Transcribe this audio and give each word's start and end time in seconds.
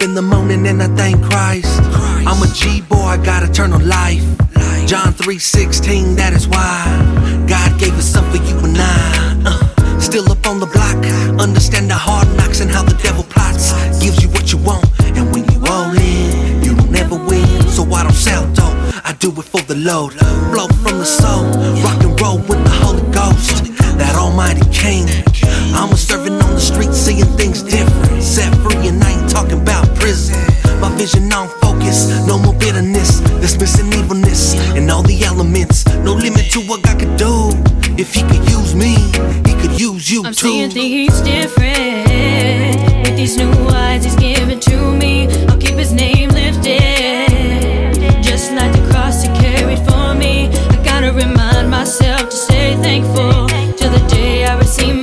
G 0.00 0.06
and 0.06 0.82
I 0.82 0.86
thank 0.96 1.22
Christ. 1.22 1.78
I'm 2.26 2.42
a 2.42 2.46
G 2.54 2.80
boy, 2.80 2.96
I 2.96 3.18
got 3.18 3.42
eternal 3.42 3.80
life. 3.80 4.24
John 4.86 5.12
3:16, 5.12 6.16
that 6.16 6.32
is 6.32 6.48
why 6.48 6.86
God 7.46 7.78
gave 7.78 7.92
us 7.98 8.06
some 8.06 8.24
for 8.30 8.38
you 8.38 8.56
and 8.64 8.78
I. 8.78 9.42
Uh, 9.44 10.00
still 10.00 10.32
up 10.32 10.46
on 10.46 10.58
the 10.58 10.66
block, 10.66 10.96
understand 11.38 11.90
the 11.90 11.94
hard 11.94 12.28
knocks 12.34 12.60
and 12.60 12.70
how 12.70 12.82
the 12.82 12.96
devil 13.02 13.24
plots. 13.24 13.74
Gives 14.00 14.22
you 14.22 14.30
what 14.30 14.50
you 14.52 14.58
want, 14.58 14.86
and 15.16 15.34
when 15.34 15.44
you 15.52 15.60
all 15.66 15.92
in, 15.92 16.64
you 16.64 16.74
don't 16.74 16.90
never 16.90 17.16
win. 17.16 17.46
So 17.68 17.82
I 17.92 18.02
don't 18.02 18.20
sell 18.28 18.46
dope, 18.54 18.78
I 19.04 19.12
do 19.18 19.28
it 19.32 19.44
for 19.52 19.60
the 19.60 19.76
load. 19.76 20.14
Flow 20.52 20.68
from 20.82 20.96
the 20.98 21.04
soul, 21.04 21.44
rock 21.84 22.00
and 22.02 22.18
roll 22.22 22.38
with 22.48 22.62
the 22.64 22.74
Holy 22.84 23.04
Ghost. 23.12 23.64
That 23.98 24.16
Almighty 24.16 24.64
King. 24.72 25.04
I'm 25.74 25.92
a 25.92 25.96
servant 25.96 26.42
on 26.42 26.54
the 26.54 26.60
street, 26.60 26.92
seeing 26.94 27.30
things 27.36 27.62
different. 27.62 28.22
Set 28.22 28.52
free, 28.62 28.88
and 28.88 29.02
I 29.04 29.10
ain't 29.12 29.30
talking 29.30 29.60
about 29.60 29.79
prison. 30.10 30.80
My 30.80 30.90
vision 30.96 31.32
on 31.32 31.48
focus, 31.60 32.08
no 32.26 32.38
more 32.38 32.54
bitterness, 32.54 33.20
dismissing 33.40 33.92
evilness 33.92 34.54
and 34.76 34.90
all 34.90 35.02
the 35.02 35.22
elements. 35.22 35.86
No 36.04 36.14
limit 36.14 36.50
to 36.52 36.60
what 36.60 36.82
God 36.82 36.98
could 36.98 37.16
do. 37.16 37.50
If 37.96 38.14
He 38.14 38.22
could 38.22 38.44
use 38.50 38.74
me, 38.74 38.94
He 39.46 39.54
could 39.60 39.78
use 39.78 40.10
you 40.10 40.24
I'm 40.24 40.32
too. 40.34 40.48
seeing 40.48 40.70
things 40.70 41.20
different 41.20 42.76
with 43.04 43.16
these 43.16 43.36
new 43.36 43.52
eyes 43.68 44.04
He's 44.04 44.16
giving 44.16 44.58
to 44.58 44.76
me. 45.02 45.28
I'll 45.48 45.58
keep 45.58 45.76
His 45.76 45.92
name 45.92 46.30
lifted, 46.30 47.94
just 48.22 48.52
like 48.52 48.72
the 48.72 48.84
cross 48.90 49.22
He 49.22 49.28
carried 49.44 49.82
for 49.88 50.14
me. 50.14 50.48
I 50.74 50.76
gotta 50.84 51.12
remind 51.12 51.70
myself 51.70 52.30
to 52.30 52.36
stay 52.36 52.74
thankful 52.82 53.46
till 53.78 53.92
the 53.92 54.04
day 54.08 54.44
I 54.44 54.58
receive 54.58 54.99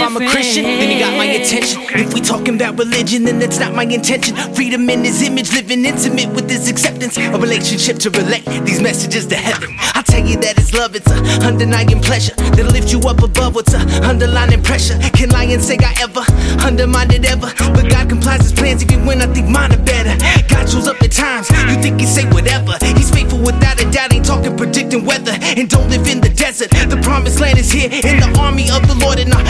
I'm 0.00 0.16
a 0.16 0.30
Christian, 0.30 0.64
then 0.64 0.90
you 0.90 0.98
got 0.98 1.16
my 1.16 1.26
attention. 1.26 1.82
If 1.90 2.14
we 2.14 2.20
talking 2.20 2.54
about 2.54 2.78
religion, 2.78 3.24
then 3.24 3.38
that's 3.38 3.58
not 3.58 3.74
my 3.74 3.84
intention. 3.84 4.34
Freedom 4.54 4.88
in 4.88 5.04
his 5.04 5.22
image, 5.22 5.52
living 5.52 5.84
intimate 5.84 6.28
with 6.34 6.48
his 6.48 6.68
acceptance. 6.68 7.16
A 7.18 7.38
relationship 7.38 7.98
to 7.98 8.10
relate 8.10 8.44
these 8.64 8.80
messages 8.80 9.26
to 9.26 9.36
heaven. 9.36 9.76
I'll 9.94 10.02
tell 10.02 10.24
you 10.24 10.36
that 10.40 10.58
it's 10.58 10.72
love, 10.72 10.96
it's 10.96 11.10
a 11.10 11.46
undeniable 11.46 12.00
pleasure. 12.00 12.34
That'll 12.56 12.72
lift 12.72 12.92
you 12.92 13.00
up 13.00 13.22
above 13.22 13.54
what's 13.54 13.74
a 13.74 13.78
underlying 14.02 14.62
pressure. 14.62 14.98
Can 15.14 15.28
lie 15.30 15.44
and 15.44 15.62
say 15.62 15.76
I 15.80 15.94
ever 16.00 16.24
undermined 16.64 17.12
it 17.12 17.24
ever? 17.26 17.52
But 17.58 17.90
God 17.90 18.08
complies 18.08 18.42
his 18.42 18.52
plans 18.52 18.82
even 18.82 19.04
when 19.04 19.20
I 19.20 19.26
think 19.26 19.48
mine 19.48 19.72
are 19.72 19.84
better. 19.84 20.16
God 20.48 20.68
shows 20.68 20.88
up 20.88 21.00
at 21.02 21.12
times, 21.12 21.50
you 21.50 21.76
think 21.82 22.00
he 22.00 22.06
say 22.06 22.24
whatever. 22.30 22.76
He's 22.96 23.10
faithful 23.10 23.38
without 23.38 23.80
a 23.80 23.90
doubt, 23.90 24.14
ain't 24.14 24.24
talking 24.26 24.56
predicting 24.56 25.04
weather. 25.04 25.36
And 25.40 25.68
don't 25.68 25.88
live 25.90 26.06
in 26.08 26.20
the 26.20 26.30
desert. 26.30 26.70
The 26.70 26.98
promised 27.02 27.40
land 27.40 27.58
is 27.58 27.70
here 27.70 27.90
in 27.90 28.20
the 28.20 28.30
army 28.40 28.70
of 28.70 28.86
the 28.88 28.94
Lord, 28.94 29.18
and 29.18 29.32
our 29.32 29.42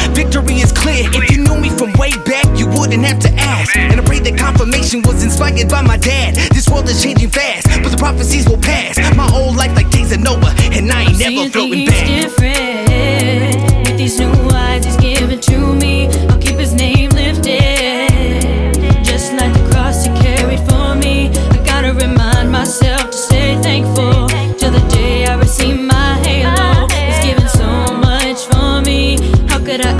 And 3.76 4.00
I 4.00 4.04
pray 4.04 4.18
that 4.20 4.36
confirmation 4.38 5.02
was 5.02 5.22
inspired 5.22 5.68
by 5.68 5.82
my 5.82 5.96
dad. 5.96 6.34
This 6.52 6.68
world 6.68 6.88
is 6.88 7.02
changing 7.02 7.30
fast, 7.30 7.66
but 7.82 7.90
the 7.90 7.96
prophecies 7.96 8.48
will 8.48 8.58
pass. 8.58 8.98
My 9.16 9.28
old 9.32 9.56
life 9.56 9.74
like 9.76 9.90
days 9.90 10.12
of 10.12 10.20
Noah, 10.20 10.54
and 10.72 10.90
I 10.90 11.02
ain't 11.04 11.18
never 11.18 11.48
floating 11.50 11.86
back. 11.86 12.06
different 12.06 13.86
with 13.86 13.96
these 13.96 14.18
new 14.18 14.32
eyes 14.52 14.84
He's 14.84 14.96
given 14.96 15.40
to 15.40 15.74
me. 15.74 16.08
I'll 16.28 16.38
keep 16.38 16.56
His 16.58 16.74
name 16.74 17.10
lifted, 17.10 18.74
just 19.04 19.32
like 19.34 19.52
the 19.52 19.68
cross 19.70 20.04
He 20.04 20.10
carried 20.20 20.60
for 20.68 20.94
me. 20.96 21.28
I 21.28 21.62
gotta 21.64 21.92
remind 21.92 22.50
myself 22.50 23.10
to 23.10 23.16
stay 23.16 23.54
thankful 23.62 24.28
till 24.58 24.72
the 24.72 24.84
day 24.90 25.26
I 25.26 25.34
receive 25.36 25.78
my 25.80 26.18
halo. 26.26 26.88
He's 26.88 27.24
given 27.24 27.48
so 27.48 27.94
much 27.98 28.46
for 28.50 28.82
me. 28.82 29.18
How 29.48 29.58
could 29.58 29.80
I 29.84 29.96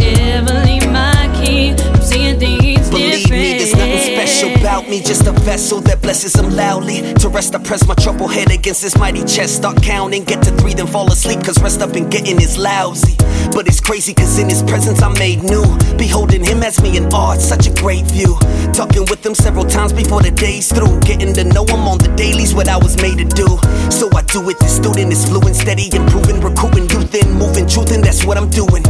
me, 4.91 5.01
just 5.01 5.27
a 5.27 5.33
vessel 5.47 5.81
that 5.83 6.03
blesses 6.03 6.35
him 6.35 6.51
loudly. 6.51 7.15
To 7.15 7.29
rest, 7.29 7.55
I 7.55 7.59
press 7.59 7.87
my 7.87 7.95
troubled 7.95 8.33
head 8.33 8.51
against 8.51 8.83
his 8.83 8.99
mighty 8.99 9.25
chest. 9.25 9.57
Start 9.57 9.81
counting, 9.83 10.25
get 10.25 10.43
to 10.43 10.51
three, 10.57 10.75
then 10.75 10.89
fall 10.89 11.11
asleep, 11.13 11.45
cause 11.45 11.63
rest 11.63 11.81
up 11.81 11.95
and 11.95 12.11
getting 12.11 12.41
is 12.41 12.59
lousy. 12.59 13.17
But 13.53 13.69
it's 13.69 13.81
crazy, 13.81 14.13
cause 14.13 14.39
in 14.39 14.49
his 14.49 14.63
presence 14.63 15.01
I'm 15.01 15.15
made 15.15 15.43
new. 15.43 15.65
Beholding 15.97 16.45
him 16.45 16.63
as 16.63 16.83
me 16.83 16.97
in 16.97 17.13
art, 17.15 17.41
such 17.41 17.69
a 17.69 17.75
great 17.75 18.05
view. 18.07 18.37
Talking 18.73 19.07
with 19.07 19.25
him 19.25 19.35
several 19.35 19.65
times 19.65 19.93
before 19.93 20.23
the 20.23 20.31
day's 20.33 20.69
through. 20.73 20.99
Getting 21.01 21.33
to 21.35 21.45
know 21.45 21.65
him 21.65 21.87
on 21.87 21.99
the 21.99 22.13
dailies, 22.17 22.53
what 22.53 22.69
I 22.69 22.77
was 22.77 23.01
made 23.01 23.19
to 23.19 23.25
do. 23.25 23.47
So 23.91 24.11
I 24.17 24.23
do 24.23 24.49
it, 24.51 24.59
the 24.59 24.69
student 24.69 25.13
is 25.13 25.25
fluent, 25.29 25.55
steady, 25.55 25.89
improving, 25.95 26.41
recruiting 26.41 26.91
youth 26.91 27.15
in, 27.15 27.31
moving, 27.33 27.69
truth, 27.69 27.93
and 27.93 28.03
that's 28.03 28.25
what 28.25 28.37
I'm 28.37 28.51
doing 28.51 28.83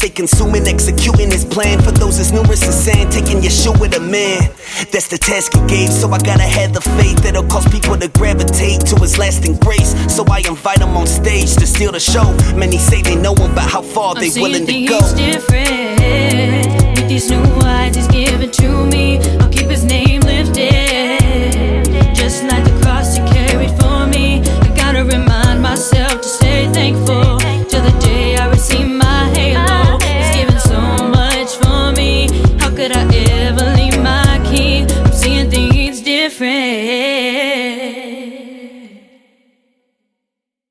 stay 0.00 0.08
consuming, 0.08 0.66
executing 0.66 1.30
his 1.30 1.44
plan. 1.44 1.78
For 1.82 1.92
those 1.92 2.18
as 2.18 2.32
numerous 2.32 2.66
as 2.66 2.84
sand, 2.84 3.12
taking 3.12 3.42
your 3.42 3.50
shoe 3.50 3.72
with 3.72 3.94
a 3.96 4.00
man. 4.00 4.40
That's 4.92 5.08
the 5.08 5.18
task 5.18 5.52
he 5.52 5.60
gave, 5.66 5.90
so 5.90 6.10
I 6.10 6.18
gotta 6.18 6.48
have 6.58 6.72
the 6.72 6.80
faith 6.80 7.18
that'll 7.18 7.44
cause 7.44 7.68
people 7.68 7.98
to 7.98 8.08
gravitate 8.08 8.80
to 8.86 8.96
his 8.96 9.18
lasting 9.18 9.56
grace. 9.58 9.92
So 10.08 10.24
I 10.30 10.38
invite 10.38 10.80
him 10.80 10.96
on 10.96 11.06
stage 11.06 11.54
to 11.56 11.66
steal 11.66 11.92
the 11.92 12.00
show. 12.00 12.32
Many 12.56 12.78
say 12.78 13.02
they 13.02 13.14
know 13.14 13.34
him, 13.34 13.54
but 13.54 13.68
how 13.68 13.82
far 13.82 14.14
they 14.14 14.30
I'm 14.34 14.40
willing 14.40 14.66
to 14.66 14.86
go. 14.86 15.00
He's 15.00 15.12
different 15.12 16.96
with 16.96 17.08
these 17.08 17.30
new 17.30 17.44
eyes 17.60 17.94
he's 17.94 18.08
given 18.08 18.50
to 18.50 18.86
me. 18.86 19.18
I'll 19.40 19.52
keep 19.52 19.68
his 19.68 19.84
name 19.84 20.22
lifted, 20.22 21.84
just 22.16 22.44
like 22.44 22.64
the 22.64 22.76
cross 22.82 23.16
he 23.16 23.22
carried 23.36 23.72
for 23.78 24.06
me. 24.06 24.40
I 24.64 24.68
gotta 24.74 25.04
remind 25.04 25.60
myself 25.60 26.22
to 26.22 26.28
stay 26.38 26.72
thankful 26.72 27.38
till 27.68 27.82
the 27.84 27.94
day 28.00 28.36
I 28.36 28.48
receive. 28.48 28.99